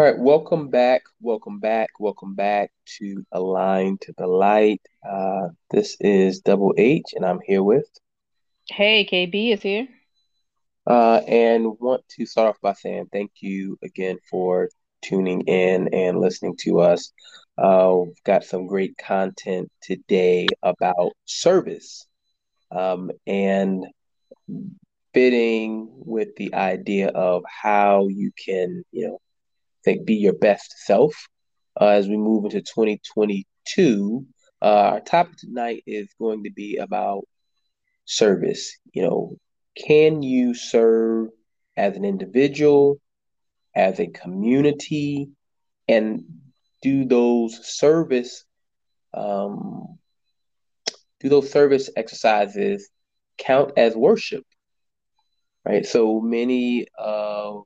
[0.00, 4.80] All right, welcome back, welcome back, welcome back to Align to the Light.
[5.06, 7.84] Uh, this is Double H, and I'm here with.
[8.66, 9.88] Hey, KB is here.
[10.86, 14.70] Uh, and want to start off by saying thank you again for
[15.02, 17.12] tuning in and listening to us.
[17.58, 22.06] Uh, we've got some great content today about service
[22.70, 23.84] um, and
[25.12, 29.18] fitting with the idea of how you can, you know,
[29.84, 31.14] think be your best self
[31.80, 34.26] uh, as we move into 2022.
[34.62, 37.22] Uh, our topic tonight is going to be about
[38.04, 38.76] service.
[38.92, 39.36] You know,
[39.76, 41.28] can you serve
[41.76, 43.00] as an individual,
[43.74, 45.30] as a community,
[45.88, 46.24] and
[46.82, 48.44] do those service
[49.12, 49.98] um,
[51.20, 52.88] do those service exercises
[53.38, 54.44] count as worship?
[55.64, 55.84] Right.
[55.84, 57.64] So many of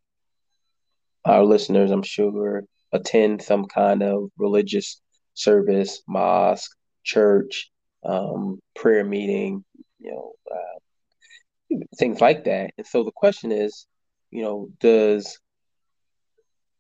[1.25, 5.01] our listeners, I'm sure, attend some kind of religious
[5.35, 6.71] service, mosque,
[7.03, 7.71] church,
[8.05, 9.65] um, prayer meeting,
[9.99, 12.71] you know, uh, things like that.
[12.77, 13.87] And so the question is,
[14.31, 15.39] you know, does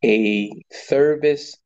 [0.05, 1.57] a service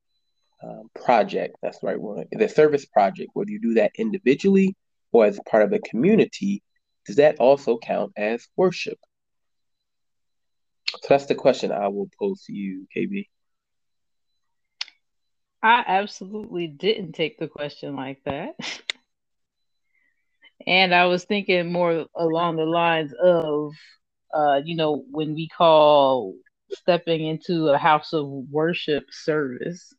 [0.62, 4.76] um, project, that's the right word, the service project, whether you do that individually
[5.12, 6.62] or as part of a community,
[7.06, 8.98] does that also count as worship?
[10.90, 13.26] So that's the question I will pose to you, KB.
[15.62, 18.54] I absolutely didn't take the question like that.
[20.66, 23.72] and I was thinking more along the lines of,
[24.32, 26.34] uh, you know, when we call
[26.70, 29.92] stepping into a house of worship service.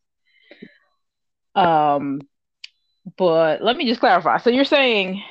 [1.56, 2.22] Um,
[3.18, 4.38] but let me just clarify.
[4.38, 5.24] So you're saying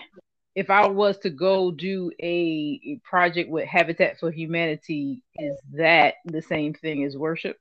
[0.59, 6.43] if I was to go do a, project with Habitat for Humanity, is that the
[6.43, 7.57] same thing as worship?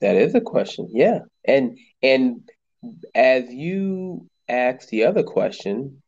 [0.00, 0.88] That is a question.
[0.92, 1.18] Yeah.
[1.44, 2.48] And and
[3.12, 6.00] as you asked the other question,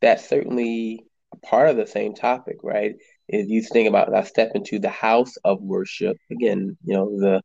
[0.00, 1.06] that's certainly
[1.44, 2.96] part of the same topic, right?
[3.28, 7.40] If you think about I step into the house of worship, again, you know, the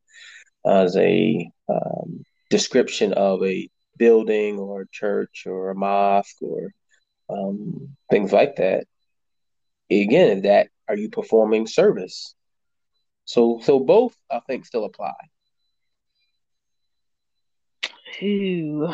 [0.66, 6.72] as a um, description of a building or a church or a mosque or
[7.30, 8.86] um, things like that.
[9.90, 12.34] Again, that are you performing service?
[13.26, 15.14] So, so both I think still apply.
[18.24, 18.90] Ooh.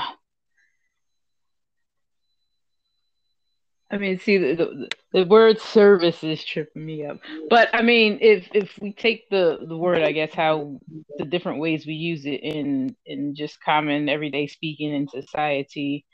[3.94, 7.20] I mean, see, the, the, the, word service is tripping me up.
[7.48, 10.80] But I mean, if if we take the the word, I guess how
[11.20, 16.06] the different ways we use it in in just common everyday speaking in society,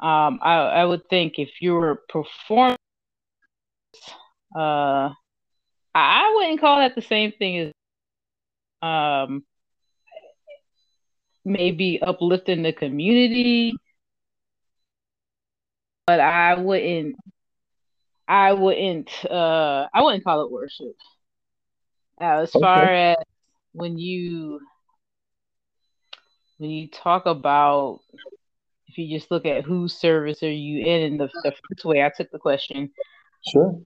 [0.00, 2.76] um, I, I would think if you were performing,
[4.56, 5.10] uh,
[5.94, 7.72] I wouldn't call that the same thing as
[8.80, 9.44] um,
[11.44, 13.74] maybe uplifting the community,
[16.06, 17.16] but I wouldn't.
[18.26, 19.10] I wouldn't.
[19.28, 20.96] Uh, I wouldn't call it worship.
[22.18, 22.62] Uh, as okay.
[22.62, 23.16] far as
[23.72, 24.60] when you
[26.56, 28.00] when you talk about
[29.00, 32.10] you just look at whose service are you in in the, the first way I
[32.14, 32.90] took the question.
[33.46, 33.80] Sure.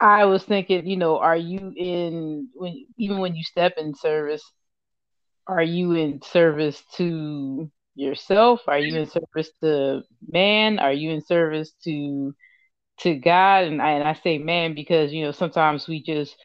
[0.00, 4.42] I was thinking, you know, are you in when even when you step in service,
[5.46, 8.60] are you in service to yourself?
[8.68, 10.78] Are you in service to man?
[10.78, 12.34] Are you in service to
[13.00, 13.64] to God?
[13.64, 16.36] And I, and I say man because you know sometimes we just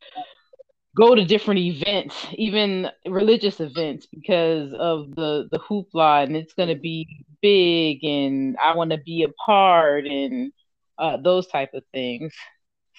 [0.95, 6.69] go to different events, even religious events, because of the the hoopla, and it's going
[6.69, 10.51] to be big, and I want to be a part, and
[10.97, 12.33] uh, those type of things.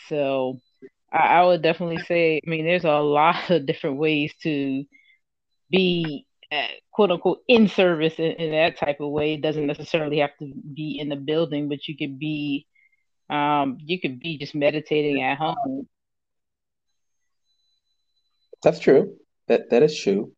[0.08, 0.60] So
[1.12, 4.84] I, I, would definitely say, I mean, there's a lot of different ways to
[5.70, 9.34] be uh, quote unquote in service in, in, that type of way.
[9.34, 12.66] It doesn't necessarily have to be in the building, but you could be
[13.30, 15.88] um, you could be just meditating at home
[18.64, 19.16] that's true.
[19.48, 20.32] That that is true.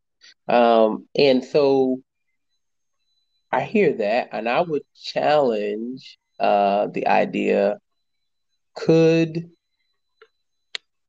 [0.47, 2.01] Um, and so
[3.51, 7.79] I hear that, and I would challenge uh, the idea:
[8.75, 9.49] could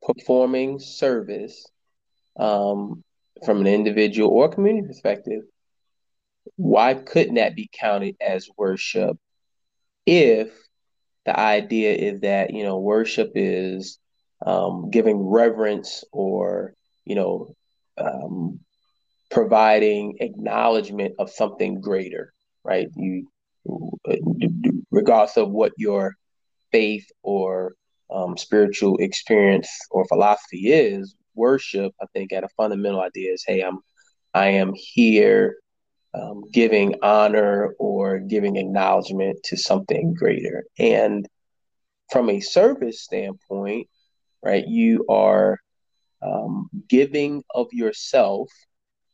[0.03, 1.67] performing service
[2.39, 3.03] um,
[3.45, 5.43] from an individual or community perspective,
[6.57, 9.19] why couldn't that be counted as worship
[10.07, 10.51] if
[11.27, 13.99] the idea is that you know worship is
[14.45, 16.75] um, giving reverence or
[17.09, 17.55] you know,
[17.97, 18.61] um,
[19.31, 22.33] providing acknowledgement of something greater,
[22.65, 22.89] right?
[22.95, 23.29] You,
[24.91, 26.15] regardless of what your
[26.71, 27.75] faith or
[28.11, 33.63] um, spiritual experience or philosophy is, worship, I think at a fundamental idea is, hey,
[33.63, 33.79] I'm
[34.35, 35.57] I am here
[36.15, 40.65] um, giving honor or giving acknowledgement to something greater.
[40.79, 41.27] And
[42.11, 43.89] from a service standpoint,
[44.43, 45.59] right, you are
[46.23, 48.51] um, giving of yourself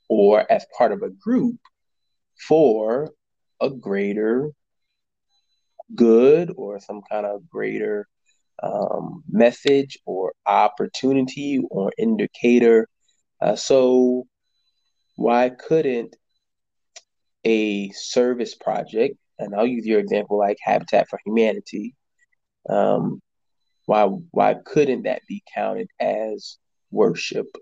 [0.08, 1.56] or as part of a group
[2.48, 3.10] for
[3.60, 4.50] a greater
[5.94, 8.06] good or some kind of greater
[8.62, 12.88] um, message or opportunity or indicator.
[13.40, 14.26] Uh, so,
[15.16, 16.16] why couldn't
[17.44, 21.94] a service project, and I'll use your example like Habitat for Humanity,
[22.68, 23.20] um,
[23.86, 26.58] why why couldn't that be counted as
[26.94, 27.56] worship?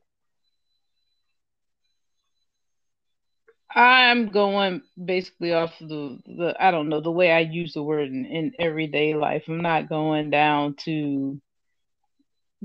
[3.74, 8.08] I'm going basically off the the I don't know the way I use the word
[8.08, 9.44] in, in everyday life.
[9.48, 11.40] I'm not going down to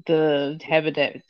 [0.05, 1.21] the habitat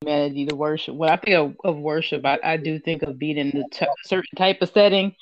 [0.00, 0.94] humanity, the worship.
[0.94, 3.86] When I think of, of worship, I, I do think of being in a t-
[4.04, 5.14] certain type of setting,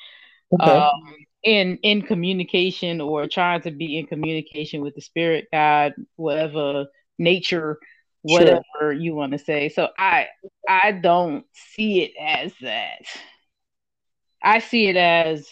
[0.53, 0.71] okay.
[0.71, 6.87] um, in in communication or trying to be in communication with the spirit, God, whatever
[7.19, 7.79] nature,
[8.26, 8.93] whatever sure.
[8.93, 9.69] you want to say.
[9.69, 10.28] So I
[10.69, 13.02] I don't see it as that.
[14.43, 15.49] I see it as,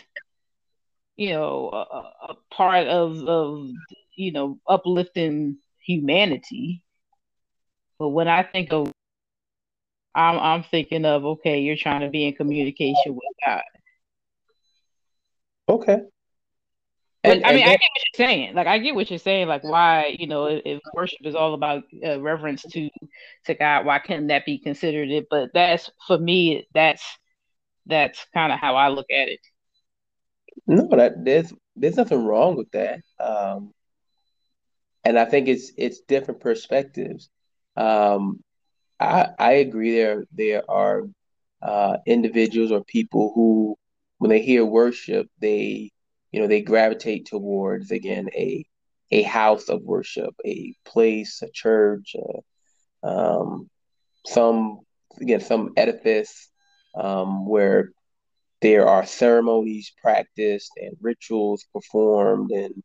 [1.16, 3.68] you know, a, a part of of
[4.16, 6.82] you know uplifting humanity.
[7.98, 8.92] But when I think of,
[10.14, 13.62] I'm I'm thinking of okay, you're trying to be in communication with God.
[15.68, 16.00] Okay.
[17.24, 18.54] And, I mean, that, I get what you're saying.
[18.54, 19.48] Like, I get what you're saying.
[19.48, 22.90] Like, why, you know, if, if worship is all about uh, reverence to
[23.46, 25.26] to God, why can't that be considered it?
[25.30, 26.66] But that's for me.
[26.74, 27.02] That's
[27.86, 29.40] that's kind of how I look at it.
[30.66, 33.00] No, that there's there's nothing wrong with that.
[33.18, 33.72] Um,
[35.02, 37.30] and I think it's it's different perspectives.
[37.74, 38.42] Um,
[39.00, 41.04] I I agree there there are
[41.62, 43.76] uh, individuals or people who
[44.18, 45.90] when they hear worship they
[46.34, 48.66] you know they gravitate towards again a
[49.12, 52.16] a house of worship, a place, a church,
[53.04, 53.70] uh, um,
[54.26, 54.80] some
[55.20, 56.50] again some edifice
[56.96, 57.92] um, where
[58.62, 62.82] there are ceremonies practiced and rituals performed, and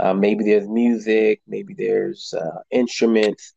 [0.00, 3.54] uh, maybe there's music, maybe there's uh, instruments,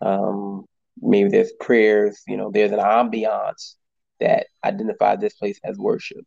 [0.00, 0.64] um,
[1.02, 2.22] maybe there's prayers.
[2.28, 3.74] You know, there's an ambiance
[4.20, 6.24] that identifies this place as worship.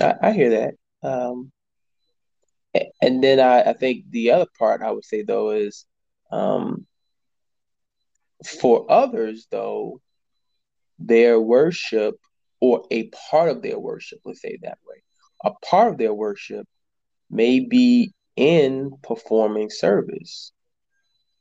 [0.00, 0.74] I, I hear that.
[1.02, 1.50] Um,
[3.00, 5.84] and then I, I, think the other part I would say though is
[6.30, 6.86] um,
[8.60, 10.00] for others though
[10.98, 12.16] their worship
[12.60, 15.02] or a part of their worship, let's say that way,
[15.44, 16.66] a part of their worship
[17.30, 20.52] may be in performing service,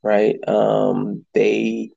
[0.03, 0.37] right?
[0.47, 1.91] Um, they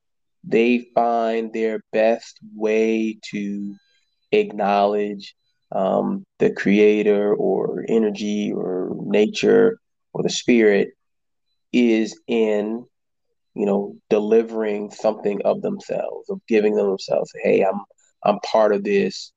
[0.44, 3.74] they find their best way to
[4.32, 5.34] acknowledge
[5.72, 8.77] um, the creator or energy or
[9.08, 9.78] nature
[10.12, 10.90] or the spirit
[11.72, 12.84] is in
[13.58, 17.32] you know, delivering something of themselves, of giving them themselves.
[17.42, 17.80] Hey, I'm
[18.22, 19.32] I'm part of this,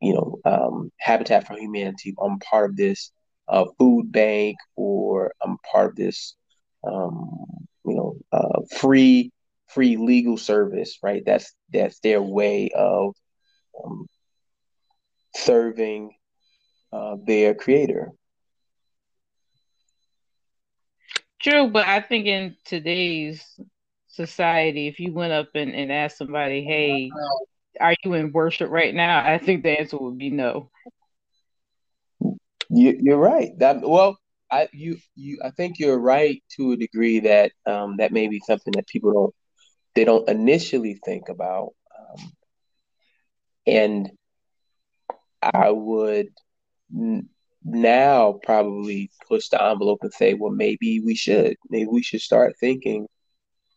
[0.00, 2.14] you know, um, Habitat for Humanity.
[2.18, 3.12] I'm part of this
[3.46, 6.34] uh, food bank, or I'm part of this,
[6.86, 7.28] um,
[7.84, 9.32] you know, uh, free
[9.68, 10.98] free legal service.
[11.02, 11.22] Right.
[11.26, 13.14] That's that's their way of
[13.84, 14.06] um,
[15.34, 16.12] serving
[16.90, 18.12] uh, their creator.
[21.46, 23.60] True, but I think in today's
[24.08, 27.08] society, if you went up and, and asked somebody, hey,
[27.80, 29.24] are you in worship right now?
[29.24, 30.70] I think the answer would be no.
[32.68, 33.56] You, you're right.
[33.60, 34.18] That well,
[34.50, 38.40] I you you I think you're right to a degree that um, that may be
[38.40, 39.34] something that people don't
[39.94, 42.32] they don't initially think about, um,
[43.68, 44.10] and
[45.42, 46.30] I would
[47.66, 51.56] now probably push the envelope and say, well, maybe we should.
[51.68, 53.06] Maybe we should start thinking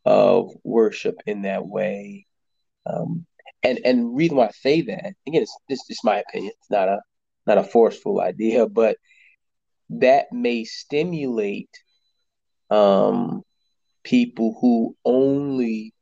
[0.06, 2.26] of worship in that way.
[2.86, 3.26] Um,
[3.64, 6.54] and and reason why I say that again, it's this is my opinion.
[6.60, 7.00] It's not a
[7.48, 8.98] not a forceful idea, but
[9.90, 11.70] that may stimulate
[12.70, 13.42] um,
[14.04, 15.94] people who only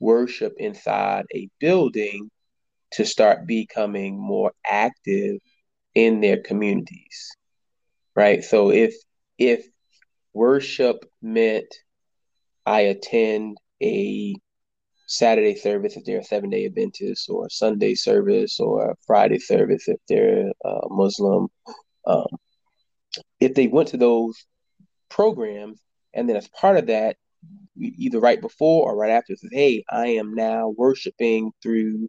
[0.00, 2.30] worship inside a building
[2.92, 5.38] to start becoming more active
[6.04, 7.18] in their communities
[8.18, 8.42] right?
[8.42, 8.94] So if
[9.38, 9.64] if
[10.34, 11.72] worship meant
[12.66, 14.34] i attend a
[15.06, 19.88] saturday service if they're a seven day adventist or sunday service or a friday service
[19.88, 21.48] if they're a muslim
[22.06, 22.26] um,
[23.40, 24.44] if they went to those
[25.08, 25.80] programs
[26.14, 27.16] and then as part of that
[27.76, 32.08] either right before or right after says, "Hey, I am now worshiping through,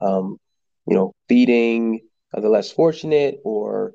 [0.00, 0.38] um,
[0.86, 2.00] you know, feeding
[2.40, 3.92] the less fortunate, or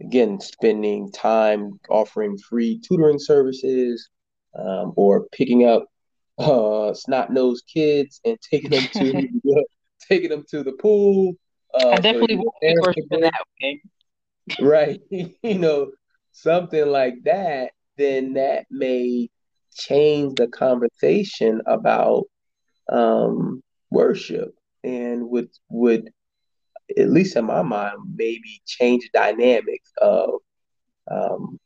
[0.00, 4.08] again, spending time offering free tutoring services,
[4.58, 5.86] um, or picking up
[6.38, 9.28] uh, snot nosed kids and taking them to
[10.08, 11.34] taking them to the pool.
[11.74, 13.82] Uh, I definitely so won't be that way.
[14.60, 15.92] Right, you know,
[16.32, 17.72] something like that.
[17.96, 19.30] Then that may
[19.74, 22.24] change the conversation about
[22.90, 26.10] um, worship and would would
[26.96, 30.40] at least in my mind maybe change the dynamics of
[31.10, 31.58] um,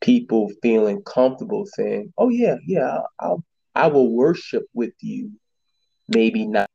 [0.00, 5.32] people feeling comfortable saying, "Oh yeah, yeah, I'll, I will worship with you."
[6.08, 6.70] Maybe not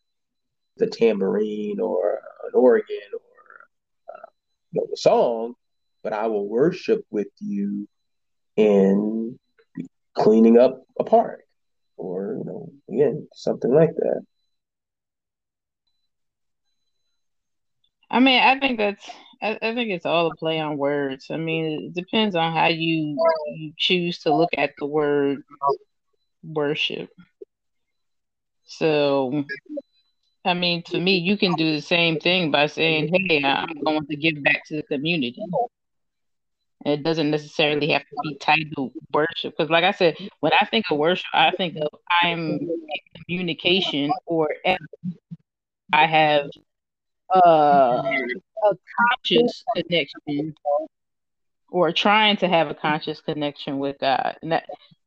[0.78, 4.28] the tambourine or an organ or uh,
[4.72, 5.56] you know, the song,
[6.04, 7.88] but I will worship with you
[8.56, 9.40] in
[10.16, 11.42] cleaning up a park
[11.98, 14.22] or you know again something like that
[18.13, 19.10] i mean i think that's
[19.41, 22.67] I, I, think it's all a play on words i mean it depends on how
[22.67, 23.17] you
[23.55, 25.43] you choose to look at the word
[26.43, 27.10] worship
[28.63, 29.43] so
[30.46, 34.05] i mean to me you can do the same thing by saying hey i'm going
[34.08, 35.43] to give back to the community
[36.86, 39.53] it doesn't necessarily have to be titled worship.
[39.58, 41.88] Because, like I said, when I think of worship, I think of
[42.22, 42.70] I'm in
[43.25, 44.50] communication or
[45.93, 46.50] I have
[47.36, 48.02] uh,
[48.63, 48.75] a
[49.10, 50.54] conscious connection
[51.70, 54.38] or trying to have a conscious connection with God.
[54.42, 54.66] And that,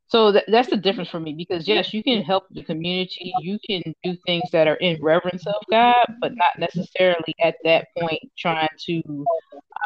[0.09, 3.59] so that, that's the difference for me because, yes, you can help the community, you
[3.69, 8.21] can do things that are in reverence of God, but not necessarily at that point
[8.37, 9.03] trying to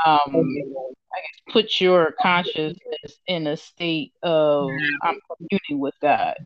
[0.06, 4.70] um, I guess, put your consciousness in a state of
[5.02, 6.37] I'm communing with God,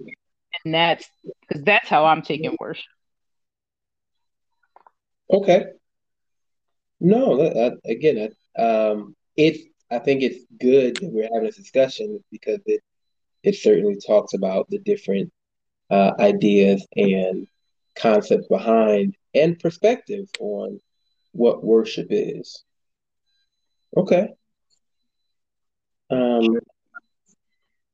[0.65, 1.09] and that's
[1.49, 2.85] because that's how I'm taking worship.
[5.31, 5.67] Okay.
[7.05, 7.39] No,
[7.85, 9.59] again, um, it's
[9.91, 12.81] I think it's good that we're having this discussion because it
[13.43, 15.31] it certainly talks about the different
[15.91, 17.47] uh, ideas and
[17.95, 20.81] concepts behind and perspectives on
[21.33, 22.65] what worship is.
[23.95, 24.29] Okay.
[26.09, 26.59] Um,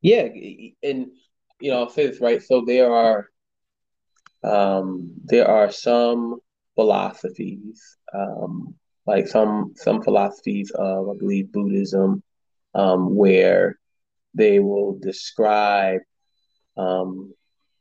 [0.03, 0.29] yeah,
[0.85, 1.09] and
[1.61, 2.41] you know, I'll say this right.
[2.41, 3.29] So there are
[4.45, 6.39] um, there are some
[6.77, 8.77] philosophies, um,
[9.07, 12.23] like some some philosophies of I believe Buddhism,
[12.75, 13.79] um, where
[14.35, 16.01] they will describe
[16.77, 17.35] um,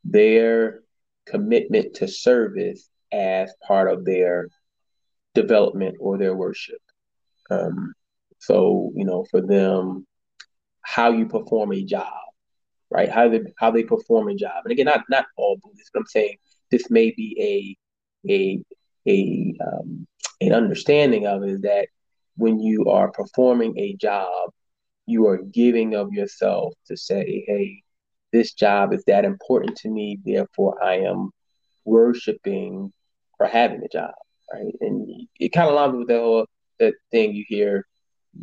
[0.03, 0.81] their
[1.25, 4.49] commitment to service as part of their
[5.35, 6.81] development or their worship.
[7.49, 7.93] Um,
[8.39, 10.07] so you know, for them,
[10.81, 12.13] how you perform a job,
[12.89, 13.09] right?
[13.09, 14.63] How they how they perform a job.
[14.63, 16.38] And again, not not all Buddhists, but I'm saying
[16.71, 17.77] this may be
[18.27, 18.61] a a
[19.07, 20.07] a um,
[20.41, 21.88] an understanding of is that
[22.38, 24.51] when you are performing a job,
[25.05, 27.84] you are giving of yourself to say, hey,
[28.31, 31.31] this job is that important to me, therefore I am
[31.84, 32.93] worshiping
[33.38, 34.13] for having the job,
[34.53, 34.74] right?
[34.81, 36.46] And it kind of aligns with the whole
[36.79, 37.86] that thing you hear.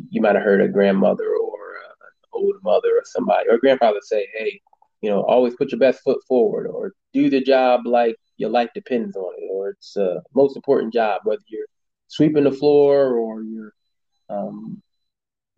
[0.09, 4.27] You might have heard a grandmother or an older mother or somebody or grandfather say,
[4.37, 4.59] hey,
[5.01, 8.69] you know, always put your best foot forward or do the job like your life
[8.75, 11.65] depends on it or it's a most important job, whether you're
[12.07, 13.73] sweeping the floor or you're
[14.29, 14.81] um,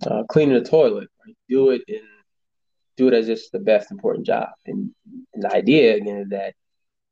[0.05, 1.09] uh, cleaning the toilet.
[1.25, 1.35] Right?
[1.47, 2.01] Do it and
[2.97, 4.49] do it as just the best important job.
[4.65, 4.91] And,
[5.33, 6.53] and the idea again is that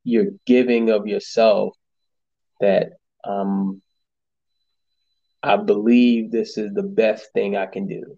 [0.03, 1.75] you're giving of yourself
[2.59, 3.81] that um,
[5.43, 8.17] I believe this is the best thing I can do.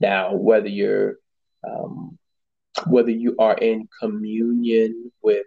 [0.00, 1.16] Now, whether you're
[1.68, 2.18] um,
[2.86, 5.46] whether you are in communion with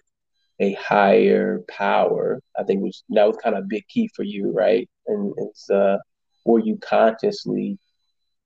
[0.62, 4.52] a higher power, I think was that was kind of a big key for you,
[4.52, 4.88] right?
[5.08, 5.98] And it's uh,
[6.46, 7.80] were you consciously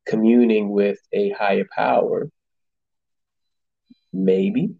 [0.07, 2.29] communing with a higher power?
[4.13, 4.75] Maybe,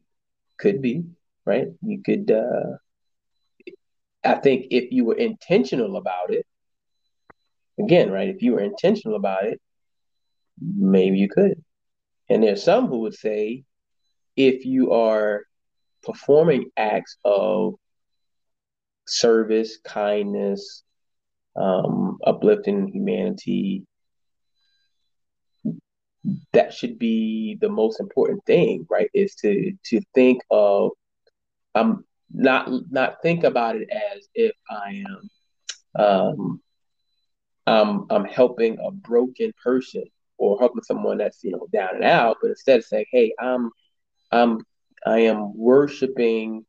[0.58, 1.04] could be,
[1.46, 1.68] right?
[1.82, 2.32] You could.
[2.32, 2.78] Uh,
[4.24, 6.46] I think if you were intentional about it,
[7.78, 8.30] again, right?
[8.30, 9.60] If you were intentional about it,
[10.60, 11.62] maybe you could.
[12.30, 13.66] And there's some who would say
[14.38, 15.44] if you are
[16.06, 17.76] performing acts of
[19.08, 20.84] service, kindness,
[21.56, 23.86] um, uplifting humanity,
[26.54, 29.10] that should be the most important thing, right?
[29.14, 30.92] Is to to think of
[31.76, 36.62] um not not think about it as if I am um
[37.68, 40.04] I'm I'm helping a broken person
[40.38, 43.72] or helping someone that's you know down and out, but instead of saying, "Hey, I'm
[44.32, 44.60] I'm
[45.06, 46.66] I am worshiping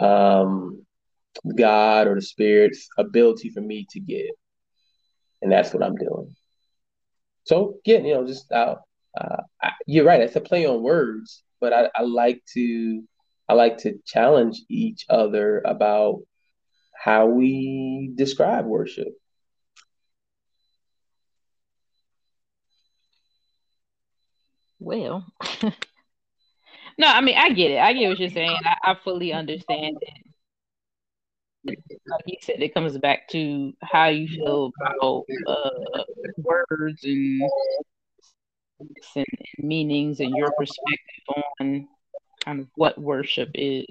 [0.00, 0.84] um,
[1.54, 4.34] God or the Spirit's ability for me to give,
[5.42, 6.36] and that's what I'm doing.
[7.44, 8.76] So again, you know, just uh,
[9.18, 9.42] uh,
[9.86, 10.20] you're right.
[10.20, 13.02] It's a play on words, but I, I like to
[13.48, 16.20] I like to challenge each other about
[16.94, 19.08] how we describe worship.
[24.80, 25.26] Well,
[26.98, 27.78] no, I mean I get it.
[27.78, 28.56] I get what you're saying.
[28.64, 30.14] I, I fully understand it.
[31.64, 36.04] Like you said, it comes back to how you feel about uh,
[36.38, 37.42] words and,
[39.16, 39.26] and
[39.58, 41.88] meanings and your perspective on
[42.44, 43.86] kind of what worship is.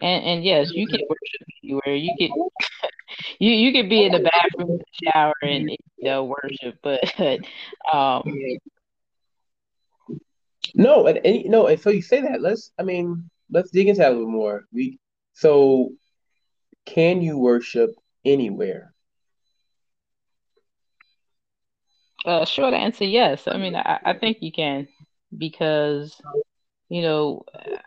[0.00, 1.94] And and yes, you can worship anywhere.
[1.94, 2.30] You can
[3.38, 6.78] you you could be in the bathroom, the shower, and you know worship.
[6.82, 7.00] But
[7.92, 8.22] um,
[10.74, 12.40] no, and, and no, and so you say that.
[12.40, 14.64] Let's, I mean, let's dig into that a little more.
[14.72, 14.98] We
[15.34, 15.90] so
[16.84, 17.90] can you worship
[18.24, 18.92] anywhere?
[22.24, 23.48] Uh, short answer, yes.
[23.48, 24.86] I mean, I, I think you can
[25.36, 26.20] because
[26.88, 27.42] you know,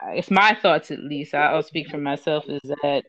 [0.08, 1.36] it's my thoughts at least.
[1.36, 2.46] I'll speak for myself.
[2.48, 3.04] Is that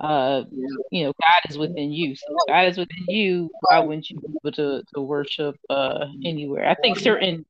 [0.00, 0.44] uh,
[0.90, 2.14] you know, God is within you.
[2.14, 3.50] So God is within you.
[3.62, 6.68] Why wouldn't you be able to to worship uh, anywhere?
[6.68, 7.46] I think certain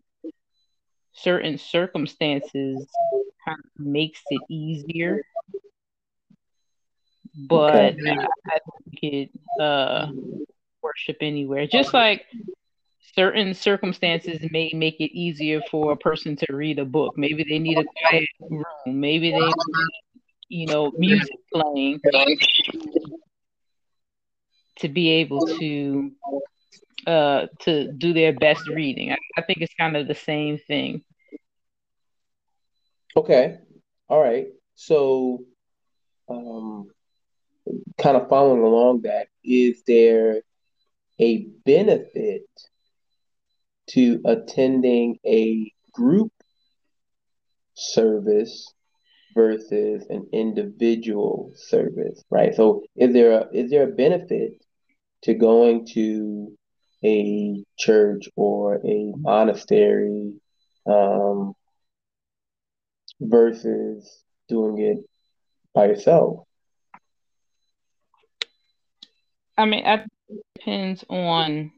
[1.12, 2.86] certain circumstances
[3.44, 5.22] kind of makes it easier,
[7.48, 7.96] but okay.
[8.08, 8.58] I, I
[8.90, 10.08] think it uh,
[10.82, 11.66] worship anywhere.
[11.66, 12.24] Just like
[13.14, 17.14] certain circumstances may make it easier for a person to read a book.
[17.16, 18.64] Maybe they need a quiet room.
[18.86, 19.54] Maybe they need,
[20.48, 22.00] you know, music playing
[24.78, 26.12] to be able to
[27.08, 29.12] uh to do their best reading.
[29.12, 31.02] I, I think it's kind of the same thing.
[33.16, 33.56] Okay.
[34.08, 34.48] All right.
[34.76, 35.44] So
[36.28, 36.90] um
[37.98, 40.42] kind of following along that, is there
[41.18, 42.48] a benefit
[43.90, 46.33] to attending a group
[47.74, 48.72] service
[49.35, 52.54] versus an individual service, right?
[52.54, 54.52] So is there a, is there a benefit
[55.22, 56.58] to going to
[57.04, 60.34] a church or a monastery
[60.87, 61.54] um,
[63.20, 64.98] versus doing it
[65.74, 66.44] by yourself?
[69.56, 70.06] I mean, it
[70.54, 71.72] depends on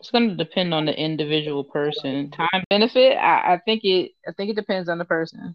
[0.00, 2.30] it's going to depend on the individual person.
[2.30, 5.54] Time benefit, I, I think it I think it depends on the person.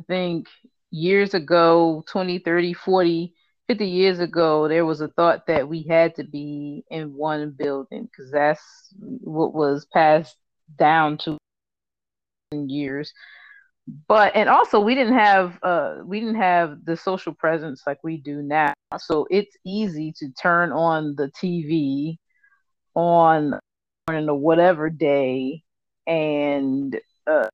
[0.00, 0.46] I think
[0.90, 3.34] years ago, 20, 30, 40,
[3.68, 8.08] 50 years ago, there was a thought that we had to be in one building
[8.10, 8.62] because that's
[8.98, 10.36] what was passed
[10.78, 11.36] down to
[12.52, 13.12] years.
[14.06, 18.18] But and also we didn't have uh we didn't have the social presence like we
[18.18, 18.72] do now.
[18.98, 22.18] So it's easy to turn on the TV
[22.94, 23.58] on
[24.08, 25.62] on a whatever day
[26.06, 27.48] and uh,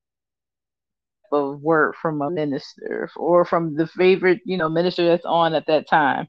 [1.35, 5.67] of word from a minister or from the favorite, you know, minister that's on at
[5.67, 6.29] that time.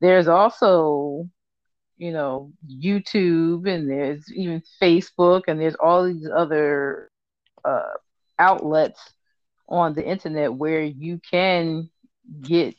[0.00, 1.28] There's also,
[1.96, 7.10] you know, YouTube and there's even Facebook and there's all these other
[7.64, 7.94] uh,
[8.38, 9.00] outlets
[9.68, 11.90] on the internet where you can
[12.42, 12.76] get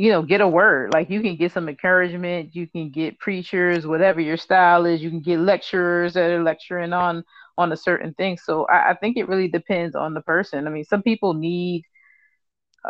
[0.00, 0.94] you know, get a word.
[0.94, 5.10] Like you can get some encouragement, you can get preachers, whatever your style is, you
[5.10, 7.22] can get lecturers that are lecturing on
[7.60, 8.38] on a certain thing.
[8.38, 10.66] So I, I think it really depends on the person.
[10.66, 11.84] I mean, some people need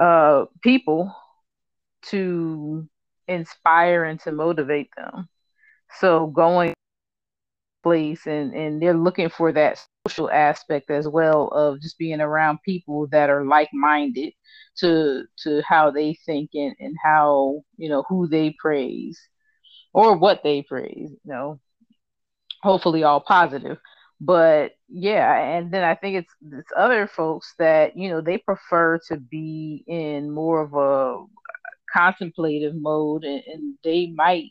[0.01, 1.13] uh people
[2.03, 2.89] to
[3.29, 5.29] inspire and to motivate them.
[5.99, 6.75] So going
[7.83, 12.59] place and and they're looking for that social aspect as well of just being around
[12.65, 14.33] people that are like-minded
[14.77, 19.19] to to how they think and, and how you know who they praise
[19.95, 21.59] or what they praise you know
[22.63, 23.79] hopefully all positive
[24.21, 28.99] but yeah and then i think it's it's other folks that you know they prefer
[29.09, 31.25] to be in more of a
[31.93, 34.51] contemplative mode and, and they might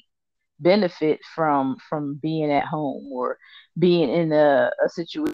[0.59, 3.37] benefit from from being at home or
[3.77, 5.33] being in a, a situation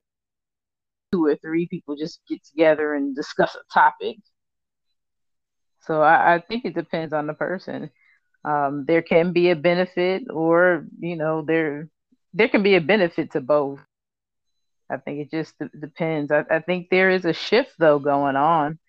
[1.12, 4.18] two or three people just get together and discuss a topic
[5.86, 7.90] so I, I think it depends on the person.
[8.44, 11.90] Um, there can be a benefit, or you know, there
[12.34, 13.80] there can be a benefit to both.
[14.90, 16.32] I think it just d- depends.
[16.32, 18.80] I, I, think there is a shift though going on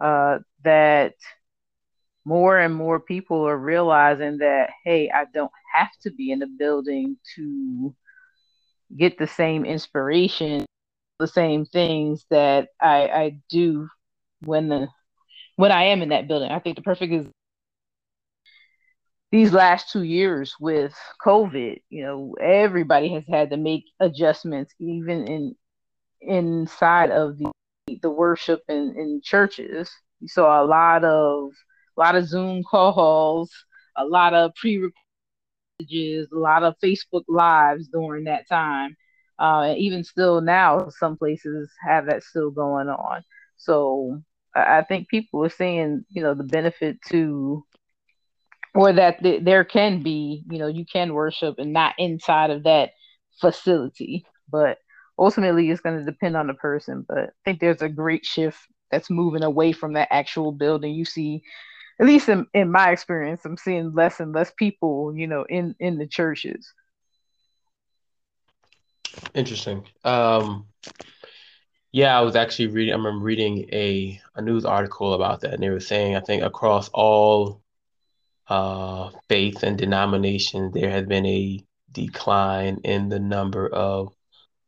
[0.00, 1.14] uh, that
[2.24, 6.48] more and more people are realizing that hey, I don't have to be in the
[6.48, 7.94] building to
[8.96, 10.66] get the same inspiration
[11.18, 13.88] the same things that I, I do
[14.44, 14.88] when the
[15.56, 16.50] when I am in that building.
[16.50, 17.26] I think the perfect is
[19.32, 25.26] these last two years with COVID, you know, everybody has had to make adjustments, even
[25.26, 25.54] in
[26.20, 27.50] inside of the
[28.02, 29.90] the worship in, in churches.
[30.20, 31.50] You saw a lot of
[31.96, 33.50] a lot of Zoom calls,
[33.96, 34.90] a lot of pre
[35.80, 38.96] messages, a lot of Facebook lives during that time.
[39.38, 43.22] Uh, and even still now, some places have that still going on.
[43.56, 44.22] So
[44.54, 47.64] I think people are seeing, you know, the benefit to,
[48.76, 52.64] or that th- there can be, you know, you can worship and not inside of
[52.64, 52.90] that
[53.40, 54.26] facility.
[54.50, 54.78] But
[55.18, 57.04] ultimately, it's going to depend on the person.
[57.08, 58.58] But I think there's a great shift
[58.90, 60.94] that's moving away from that actual building.
[60.94, 61.42] You see,
[61.98, 65.74] at least in, in my experience, I'm seeing less and less people, you know, in
[65.80, 66.72] in the churches.
[69.34, 69.86] Interesting.
[70.04, 70.66] Um,
[71.92, 72.92] yeah, I was actually reading.
[72.92, 76.42] I remember reading a a news article about that, and they were saying I think
[76.42, 77.62] across all
[78.48, 84.12] uh, faith and denominations, there has been a decline in the number of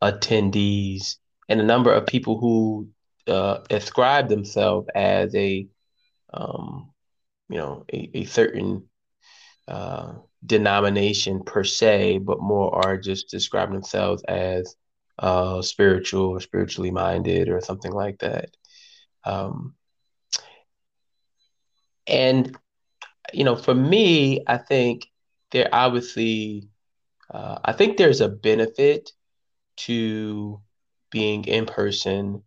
[0.03, 1.17] attendees
[1.49, 2.89] and the number of people who
[3.27, 5.67] uh, ascribe themselves as a
[6.33, 6.91] um,
[7.49, 8.89] you know a, a certain
[9.67, 10.15] uh,
[10.45, 14.77] denomination per se, but more are just describing themselves as
[15.19, 18.51] uh, spiritual or spiritually minded or something like that.
[19.25, 19.75] Um,
[22.07, 22.57] and
[23.33, 25.07] you know, for me, I think
[25.51, 26.69] there obviously,
[27.31, 29.13] uh, I think there's a benefit
[29.79, 30.61] to
[31.11, 32.43] being in person.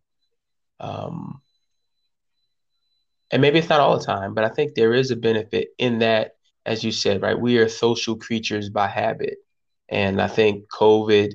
[0.79, 1.41] Um,
[3.31, 5.99] and maybe it's not all the time, but I think there is a benefit in
[5.99, 7.39] that, as you said, right?
[7.39, 9.37] We are social creatures by habit.
[9.87, 11.33] And I think COVID,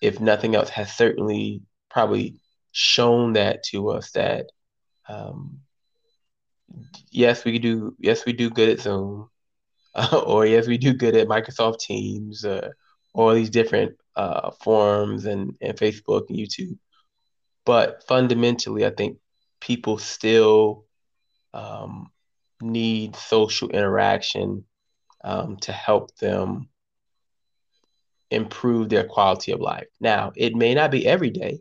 [0.00, 2.40] if nothing else, has certainly probably
[2.72, 4.46] shown that to us that
[5.08, 5.60] um,
[7.10, 7.94] yes, we do.
[7.98, 9.28] Yes, we do good at Zoom,
[9.94, 12.68] uh, or yes, we do good at Microsoft Teams, uh,
[13.14, 16.76] all these different uh, forums and, and Facebook and YouTube.
[17.64, 19.18] But fundamentally, I think
[19.60, 20.84] people still
[21.54, 22.10] um,
[22.62, 24.64] need social interaction
[25.24, 26.68] um, to help them
[28.30, 29.86] improve their quality of life.
[30.00, 31.58] Now, it may not be every day.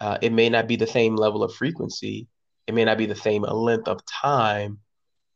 [0.00, 2.26] Uh, it may not be the same level of frequency.
[2.66, 4.78] It may not be the same length of time,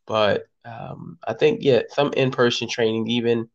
[0.05, 3.49] but um, I think yeah, some in-person training, even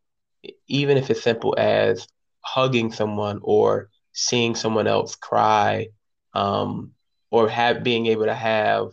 [0.68, 2.06] even if it's simple as
[2.40, 5.88] hugging someone or seeing someone else cry,
[6.34, 6.92] um,
[7.30, 8.88] or have being able to have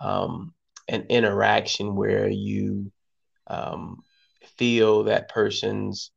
[0.00, 0.54] um,
[0.88, 2.90] an interaction where you
[3.46, 4.02] um,
[4.56, 6.10] feel that person's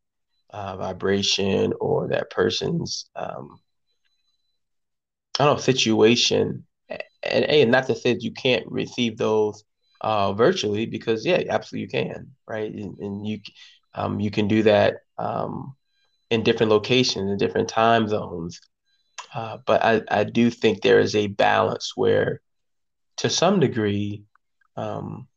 [0.51, 3.59] uh, vibration or that person's um,
[5.39, 6.65] I don't know situation,
[7.25, 9.63] and, and not to say that you can't receive those
[10.01, 12.71] uh, virtually because yeah, absolutely you can, right?
[12.71, 13.39] And, and you
[13.93, 15.75] um, you can do that um,
[16.29, 18.59] in different locations in different time zones.
[19.33, 22.41] Uh, but I, I do think there is a balance where,
[23.17, 24.23] to some degree,
[24.77, 25.27] um,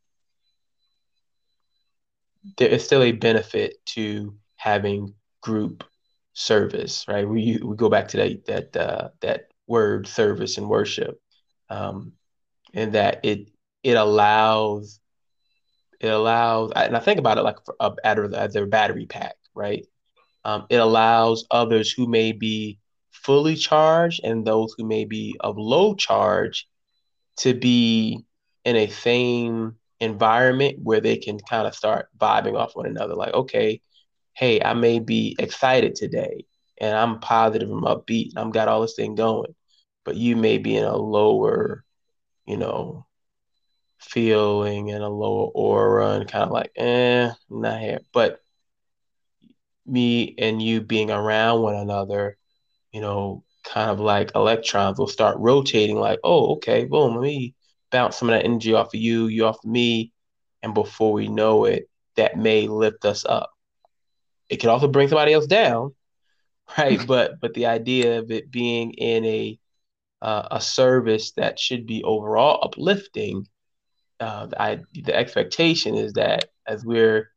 [2.57, 5.85] there is still a benefit to having group
[6.33, 7.29] service, right?
[7.29, 11.21] We we go back to that that uh, that word service and worship,
[11.71, 12.13] um,
[12.75, 13.49] and that it
[13.83, 15.01] it allows
[16.01, 19.87] it allows and I think about it like a, as a battery pack, right?
[20.45, 22.79] Um, it allows others who may be
[23.11, 26.69] fully charged and those who may be of low charge
[27.39, 28.25] to be
[28.65, 33.15] in a same environment where they can kind of start vibing off one another.
[33.15, 33.81] Like, okay,
[34.35, 36.45] hey, I may be excited today
[36.81, 39.55] and I'm positive, I'm upbeat, I'm got all this thing going,
[40.09, 41.85] but you may be in a lower,
[42.47, 43.05] you know,
[44.01, 47.99] feeling and a lower aura and kind of like, eh, I'm not here.
[48.11, 48.41] But
[49.85, 52.39] me and you being around one another,
[52.91, 57.55] you know, kind of like electrons will start rotating like, oh, okay, boom, let me
[57.91, 60.11] bounce some of that energy off of you, you off of me.
[60.63, 63.51] And before we know it, that may lift us up.
[64.49, 65.95] It can also bring somebody else down,
[66.79, 66.99] right?
[67.07, 69.59] but but the idea of it being in a
[70.21, 73.47] uh, a service that should be overall uplifting,
[74.21, 77.31] uh, I, the expectation is that as we're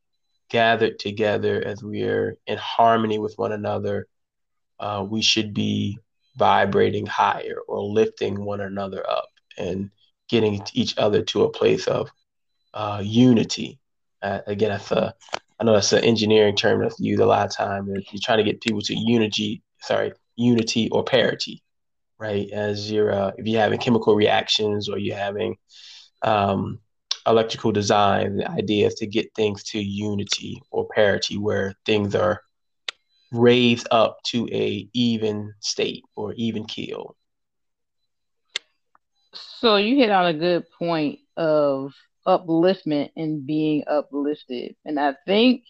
[0.49, 4.07] gathered together, as we're in harmony with one another,
[4.79, 5.97] uh, we should be
[6.37, 9.91] vibrating higher or lifting one another up and
[10.27, 12.09] getting each other to a place of
[12.73, 13.79] uh, unity.
[14.21, 15.13] Uh, again, that's a,
[15.59, 17.87] I know that's an engineering term that's used a lot of time.
[17.87, 21.61] You're trying to get people to unity, sorry, unity or parity,
[22.21, 22.49] right?
[22.51, 25.57] As you're uh, if you're having chemical reactions or you're having
[26.23, 26.79] um,
[27.27, 32.41] electrical design, the idea is to get things to unity or parity where things are
[33.31, 37.15] raised up to a even state or even keel.
[39.33, 41.93] So you hit on a good point of
[42.27, 44.75] upliftment and being uplifted.
[44.85, 45.63] And I think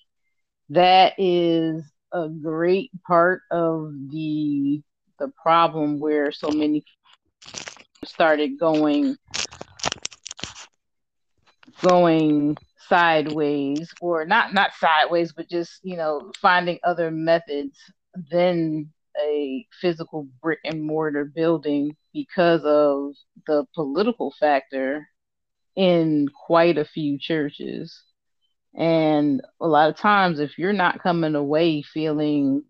[0.70, 1.84] that is
[2.14, 4.82] a great part of the
[5.22, 6.84] the problem where so many
[8.04, 9.16] started going
[11.82, 12.58] going
[12.90, 17.78] sideways or not not sideways but just you know finding other methods
[18.32, 23.14] than a physical brick and mortar building because of
[23.48, 25.08] the political factor
[25.76, 28.04] in quite a few churches.
[28.76, 32.64] And a lot of times if you're not coming away feeling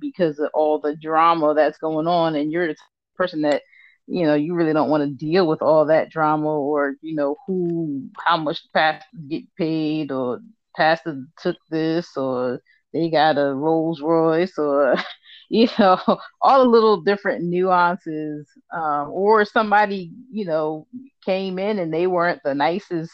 [0.00, 2.76] because of all the drama that's going on and you're the
[3.16, 3.62] person that
[4.06, 7.36] you know you really don't want to deal with all that drama or you know
[7.46, 10.40] who how much pastors get paid or
[10.76, 12.60] pastor took this or
[12.92, 14.96] they got a Rolls Royce or
[15.48, 15.98] you know
[16.40, 20.86] all the little different nuances um, or somebody you know
[21.24, 23.12] came in and they weren't the nicest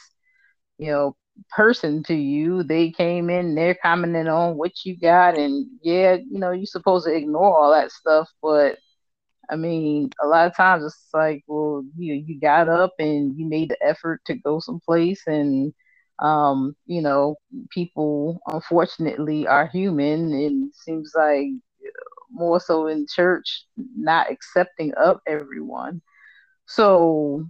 [0.78, 1.16] you know
[1.50, 2.62] person to you.
[2.62, 7.06] They came in, they're commenting on what you got, and yeah, you know, you're supposed
[7.06, 8.78] to ignore all that stuff, but
[9.50, 13.46] I mean, a lot of times it's like, well, you you got up and you
[13.46, 15.72] made the effort to go someplace, and
[16.18, 17.36] um, you know,
[17.70, 21.48] people unfortunately are human, and seems like
[22.30, 23.64] more so in church,
[23.96, 26.02] not accepting of everyone.
[26.66, 27.46] So,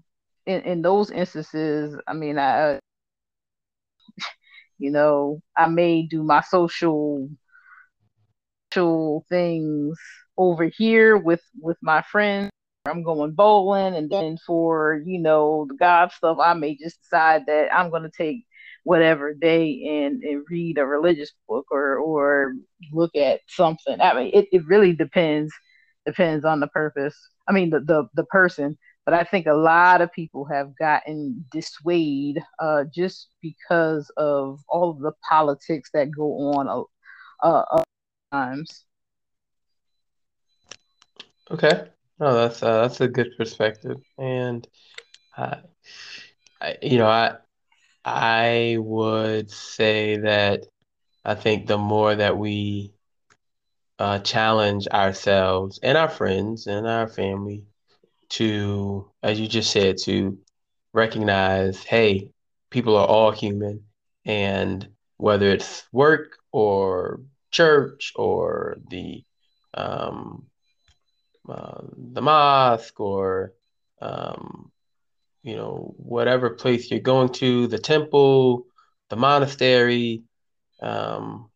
[0.47, 2.79] in in those instances, I mean, I
[4.79, 7.29] you know, I may do my social
[8.73, 9.99] social things
[10.37, 12.51] over here with with my friends.
[12.87, 17.47] I'm going bowling, and then for you know the God stuff, I may just decide
[17.47, 18.47] that I'm going to take
[18.85, 22.55] whatever day and, and read a religious book or or
[22.93, 24.01] look at something.
[24.01, 25.53] I mean, it, it really depends
[26.05, 27.17] depends on the purpose.
[27.49, 28.79] I mean, the the, the person.
[29.07, 34.91] But I think a lot of people have gotten dissuaded uh, just because of all
[34.91, 36.69] of the politics that go on
[37.43, 37.83] uh, uh,
[38.33, 38.85] times.
[41.51, 41.89] Okay,
[42.19, 44.67] no, that's uh, that's a good perspective, and
[45.37, 45.57] uh,
[46.61, 47.37] I, you know, I
[48.05, 50.67] I would say that
[51.25, 52.93] I think the more that we
[53.99, 57.65] uh, challenge ourselves and our friends and our family
[58.31, 60.39] to, as you just said, to
[60.93, 62.31] recognize, hey,
[62.71, 63.85] people are all human,
[64.25, 69.25] and whether it's work or church or the
[69.75, 70.47] um,
[71.49, 73.53] uh, the mosque or
[74.01, 74.71] um,
[75.43, 78.67] you know whatever place you're going to, the temple,
[79.11, 80.23] the monastery.
[80.83, 81.51] Um,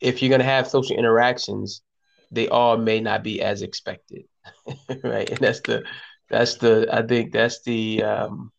[0.00, 1.82] if you're going to have social interactions,
[2.30, 4.24] they all may not be as expected.
[5.04, 5.28] right?
[5.30, 5.84] And that's the
[6.30, 8.52] that's the I think that's the um,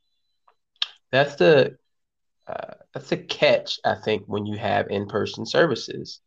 [1.12, 1.78] that's the
[2.48, 6.22] uh, that's the catch I think when you have in person services,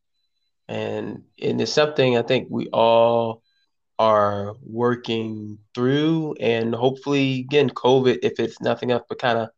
[0.68, 3.42] and and it's something I think we all
[3.99, 9.49] are working through, and hopefully again, COVID, if it's nothing else but kind of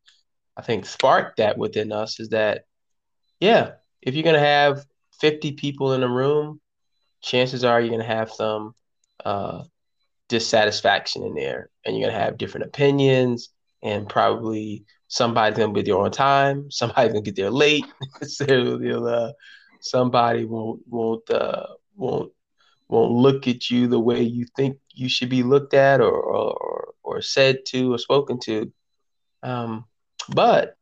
[0.57, 2.65] I think spark that within us is that
[3.41, 4.85] yeah, if you're gonna have
[5.21, 6.61] 50 people in a room,
[7.23, 8.75] chances are you're gonna have some
[9.25, 9.65] uh,
[10.31, 13.51] dissatisfaction in there and you're to have different opinions
[13.83, 17.85] and probably somebody's to be there on time somebody's to get there late
[19.07, 19.33] uh,
[19.81, 21.67] somebody won't won't uh,
[21.97, 22.33] won't
[22.89, 26.95] won't look at you the way you think you should be looked at or or,
[27.03, 28.73] or said to or spoken to.
[29.43, 29.85] Um,
[30.29, 30.77] but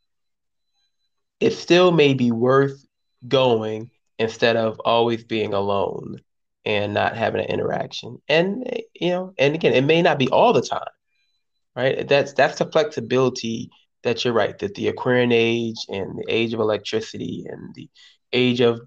[1.41, 2.85] it still may be worth
[3.27, 6.21] going instead of always being alone
[6.65, 8.19] and not having an interaction.
[8.29, 10.81] And you know, and again, it may not be all the time,
[11.77, 12.07] right?
[12.07, 13.71] That's that's the flexibility
[14.03, 17.89] that you're right that the Aquarian age and the age of electricity and the
[18.33, 18.81] age of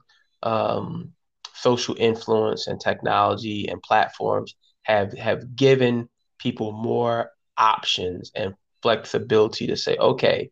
[0.44, 1.12] um,
[1.54, 9.76] social influence and technology and platforms have have given people more options and flexibility to
[9.76, 10.50] say, okay,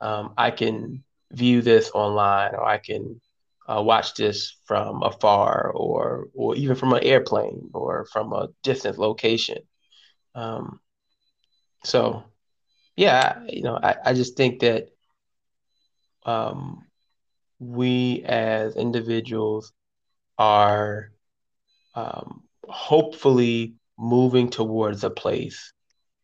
[0.00, 3.20] um, I can view this online or I can
[3.66, 8.98] uh, watch this from afar or or even from an airplane or from a distant
[8.98, 9.58] location.
[10.34, 10.80] Um,
[11.84, 12.24] so,
[12.96, 14.88] yeah, you know, I, I just think that
[16.24, 16.84] um,
[17.58, 19.72] we as individuals
[20.38, 21.10] are
[21.94, 25.72] um, hopefully moving towards a place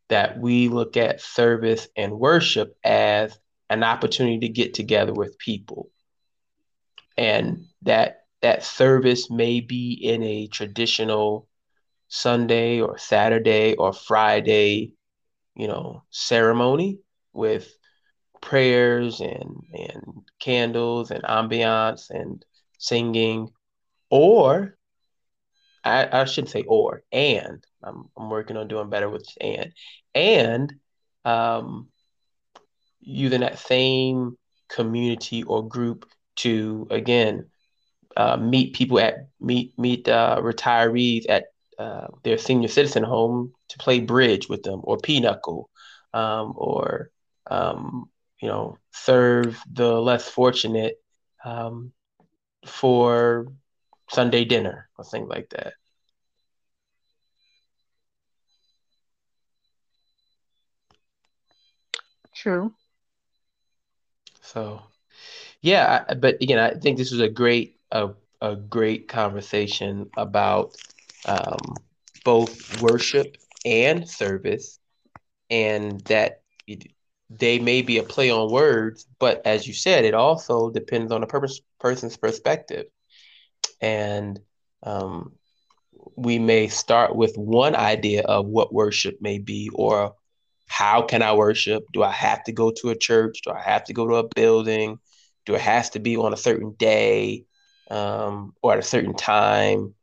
[0.09, 5.91] that we look at service and worship as an opportunity to get together with people.
[7.17, 11.47] And that that service may be in a traditional
[12.09, 14.95] Sunday or Saturday or Friday,
[15.55, 16.99] you know, ceremony
[17.33, 17.73] with
[18.41, 22.45] prayers and and candles and ambiance and
[22.79, 23.51] singing,
[24.11, 24.77] or
[25.85, 29.73] I, I shouldn't say or and I'm I'm working on doing better with and.
[30.15, 30.75] And
[31.25, 31.89] um,
[33.01, 34.37] using that same
[34.69, 36.07] community or group
[36.43, 37.45] to again
[38.17, 41.45] uh, meet people at meet meet uh, retirees at
[41.79, 45.71] uh, their senior citizen home to play bridge with them or pinochle
[46.15, 47.11] um, or
[47.51, 48.05] um,
[48.41, 50.95] you know serve the less fortunate
[51.45, 51.93] um,
[52.67, 53.47] for
[54.11, 55.75] Sunday dinner or things like that.
[62.35, 62.75] True.
[64.43, 64.90] So,
[65.63, 70.77] yeah, but again, I think this was a great a, a great conversation about
[71.27, 71.77] um,
[72.25, 74.79] both worship and service,
[75.51, 76.93] and that it,
[77.29, 81.23] they may be a play on words, but as you said, it also depends on
[81.23, 82.87] a purpose, person's perspective,
[83.81, 84.41] and
[84.83, 85.33] um,
[86.17, 90.15] we may start with one idea of what worship may be or
[90.69, 91.85] how can I worship?
[91.93, 93.41] Do I have to go to a church?
[93.45, 94.99] Do I have to go to a building?
[95.47, 97.45] Do it has to be on a certain day
[97.91, 99.95] um, or at a certain time?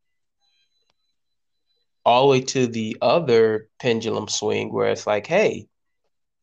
[2.05, 5.67] All the way to the other pendulum swing where it's like, hey,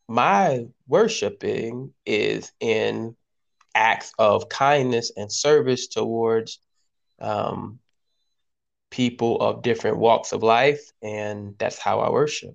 [0.08, 3.16] my worshiping is in
[3.74, 6.58] acts of kindness and service towards
[7.18, 7.78] um,
[8.90, 12.54] people of different walks of life, and that's how I worship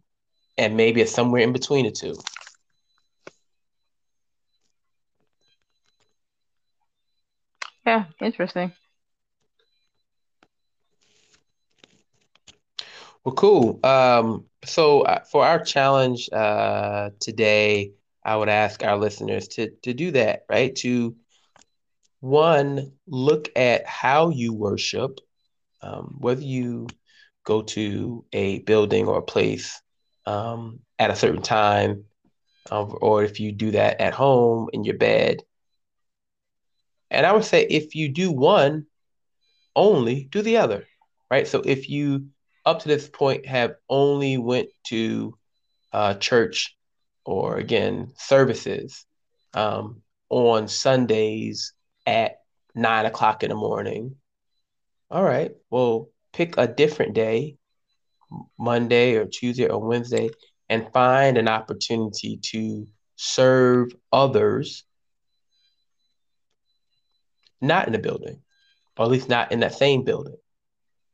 [0.60, 2.15] and maybe it's somewhere in between the two.
[7.89, 8.75] Yeah, interesting.
[13.23, 13.80] Well, cool.
[13.84, 17.91] Um, so uh, for our challenge uh, today,
[18.23, 20.75] I would ask our listeners to to do that, right?
[20.78, 21.15] To
[22.21, 25.19] one, look at how you worship,
[25.82, 26.88] um, whether you
[27.45, 29.82] go to a building or a place
[30.25, 32.06] um, at a certain time,
[32.71, 35.38] um, or if you do that at home in your bed.
[37.12, 38.86] And I would say if you do one,
[39.76, 40.88] only do the other,
[41.30, 41.48] right?
[41.48, 42.28] So if you
[42.65, 45.38] up to this point have only went to
[45.91, 46.76] uh, church
[47.26, 49.06] or again services
[49.54, 51.74] um, on Sundays
[52.06, 52.38] at
[52.76, 54.15] nine o'clock in the morning.
[55.12, 57.58] All right, well, pick a different day
[58.60, 60.30] Monday or Tuesday or Wednesday
[60.69, 64.86] and find an opportunity to serve others
[67.62, 68.41] not in the building,
[68.98, 70.38] or at least not in that same building.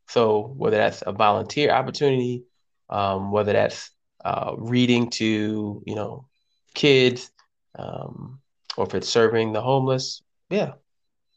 [0.08, 2.44] So whether that's a volunteer opportunity,
[2.90, 3.92] um, whether that's
[4.24, 6.28] uh, reading to you know
[6.74, 7.32] kids,
[7.78, 8.40] um,
[8.78, 10.74] or if it's serving the homeless, yeah.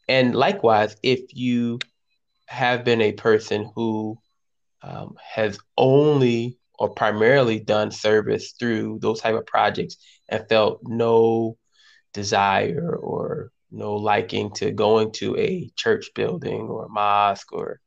[0.08, 1.78] And likewise, if you
[2.46, 4.18] have been a person who
[4.82, 9.96] um, has only or primarily done service through those type of projects
[10.28, 11.58] and felt no
[12.14, 17.80] desire or no liking to going to a church building or a mosque or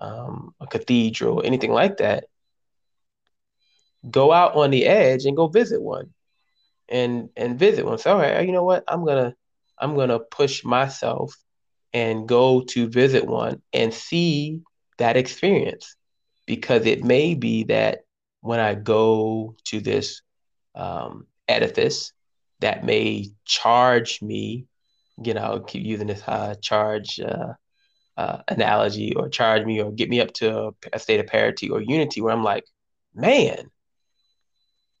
[0.00, 2.24] um, a cathedral, anything like that,
[4.10, 6.08] go out on the edge and go visit one,
[6.88, 7.98] and and visit one.
[7.98, 8.84] So, all right, you know what?
[8.88, 9.34] I'm gonna
[9.78, 11.34] I'm gonna push myself
[11.92, 14.60] and go to visit one and see
[14.98, 15.96] that experience
[16.46, 18.00] because it may be that
[18.40, 20.22] when I go to this
[20.74, 22.12] um, edifice
[22.60, 24.66] that may charge me,
[25.22, 27.52] you know, keep using this uh, charge uh,
[28.16, 31.70] uh, analogy or charge me or get me up to a, a state of parity
[31.70, 32.64] or unity where I'm like,
[33.14, 33.70] man,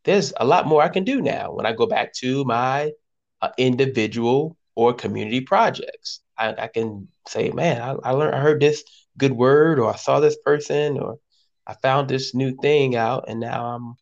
[0.04, 2.92] there's a lot more I can do now when I go back to my
[3.40, 6.20] uh, individual or community projects.
[6.36, 8.84] I, I can say, man, I, I learned, I heard this
[9.16, 11.18] good word, or I saw this person, or
[11.66, 13.94] I found this new thing out, and now I'm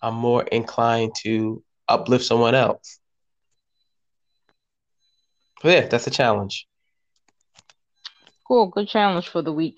[0.00, 3.00] I'm more inclined to uplift someone else
[5.70, 6.66] yeah, that's a challenge.
[8.46, 9.76] Cool, good challenge for the week.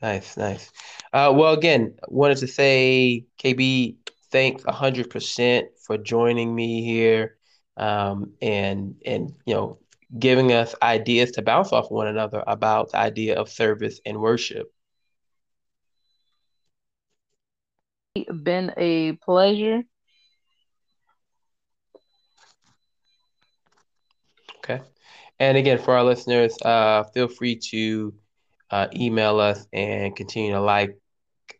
[0.00, 0.70] Nice, nice.
[1.12, 3.96] Uh, well, again, wanted to say, KB,
[4.30, 7.36] thanks hundred percent for joining me here,
[7.76, 9.78] um, and and you know,
[10.18, 14.72] giving us ideas to bounce off one another about the idea of service and worship.
[18.42, 19.82] Been a pleasure.
[25.40, 28.14] And again, for our listeners, uh, feel free to
[28.70, 30.98] uh, email us and continue to like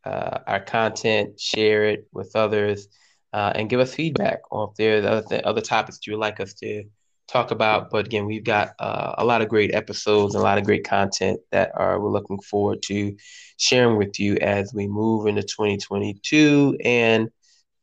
[0.04, 2.88] uh, our content, share it with others,
[3.32, 6.40] uh, and give us feedback on if there's other, th- other topics you would like
[6.40, 6.84] us to
[7.28, 7.90] talk about.
[7.90, 11.40] But again, we've got uh, a lot of great episodes a lot of great content
[11.52, 13.16] that are we're looking forward to
[13.58, 17.28] sharing with you as we move into 2022 and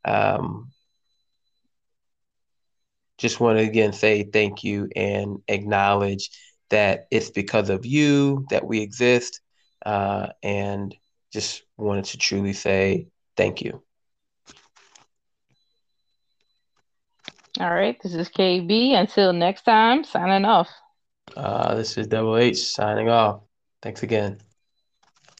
[0.04, 0.72] um,
[3.18, 6.30] just want to again say thank you and acknowledge
[6.70, 9.42] that it's because of you that we exist
[9.86, 10.96] uh, and
[11.32, 13.08] just wanted to truly say
[13.38, 13.82] thank you.
[17.60, 20.70] All right this is kb until next time signing off.
[21.36, 23.42] Uh, this is double h signing off.
[23.82, 24.40] Thanks again